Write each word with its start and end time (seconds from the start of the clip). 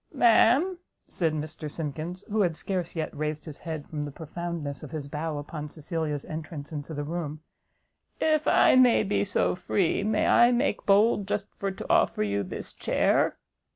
"Ma'am," 0.15 0.79
said 1.05 1.31
Mr 1.33 1.69
Simkins, 1.69 2.23
who 2.31 2.41
had 2.41 2.57
scarce 2.57 2.95
yet 2.95 3.15
raised 3.15 3.45
his 3.45 3.59
head 3.59 3.85
from 3.87 4.03
the 4.03 4.09
profoundness 4.11 4.81
of 4.81 4.89
his 4.89 5.07
bow 5.07 5.37
upon 5.37 5.69
Cecilia's 5.69 6.25
entrance 6.25 6.71
into 6.71 6.95
the 6.95 7.03
room, 7.03 7.41
"if 8.19 8.47
I 8.47 8.73
may 8.75 9.03
be 9.03 9.23
so 9.23 9.53
free, 9.53 10.03
may 10.03 10.25
I 10.25 10.51
make 10.51 10.87
bold 10.87 11.27
just 11.27 11.53
for 11.53 11.69
to 11.69 11.85
offer 11.87 12.23
you 12.23 12.41
this 12.41 12.73
chair?" 12.73 13.37